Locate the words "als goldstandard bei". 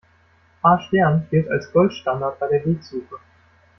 1.51-2.47